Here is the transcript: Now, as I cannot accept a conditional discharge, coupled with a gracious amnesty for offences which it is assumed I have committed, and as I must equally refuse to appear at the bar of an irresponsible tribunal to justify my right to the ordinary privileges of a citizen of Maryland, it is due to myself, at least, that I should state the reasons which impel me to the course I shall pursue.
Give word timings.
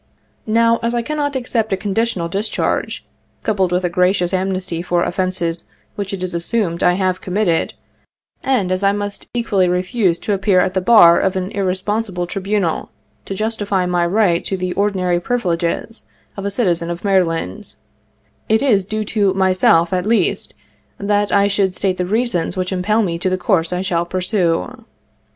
Now, 0.47 0.79
as 0.81 0.95
I 0.95 1.03
cannot 1.03 1.35
accept 1.35 1.71
a 1.71 1.77
conditional 1.77 2.27
discharge, 2.27 3.05
coupled 3.43 3.71
with 3.71 3.83
a 3.83 3.89
gracious 3.89 4.33
amnesty 4.33 4.81
for 4.81 5.03
offences 5.03 5.65
which 5.95 6.11
it 6.11 6.23
is 6.23 6.33
assumed 6.33 6.81
I 6.81 6.93
have 6.93 7.21
committed, 7.21 7.75
and 8.41 8.71
as 8.71 8.81
I 8.81 8.93
must 8.93 9.27
equally 9.35 9.67
refuse 9.69 10.17
to 10.21 10.33
appear 10.33 10.59
at 10.59 10.73
the 10.73 10.81
bar 10.81 11.19
of 11.19 11.35
an 11.35 11.51
irresponsible 11.51 12.25
tribunal 12.25 12.89
to 13.25 13.35
justify 13.35 13.85
my 13.85 14.03
right 14.07 14.43
to 14.45 14.57
the 14.57 14.73
ordinary 14.73 15.19
privileges 15.19 16.05
of 16.35 16.45
a 16.45 16.49
citizen 16.49 16.89
of 16.89 17.03
Maryland, 17.03 17.75
it 18.49 18.63
is 18.63 18.85
due 18.87 19.05
to 19.05 19.35
myself, 19.35 19.93
at 19.93 20.07
least, 20.07 20.55
that 20.97 21.31
I 21.31 21.47
should 21.47 21.75
state 21.75 21.97
the 21.97 22.07
reasons 22.07 22.57
which 22.57 22.71
impel 22.71 23.03
me 23.03 23.19
to 23.19 23.29
the 23.29 23.37
course 23.37 23.71
I 23.71 23.81
shall 23.81 24.07
pursue. 24.07 24.83